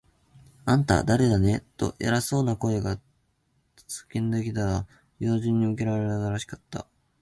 [0.65, 2.99] 「あんた、だれだね？」と、偉そうな声が
[3.87, 4.87] 叫んだが、
[5.19, 6.87] 老人に向けられたらしかった。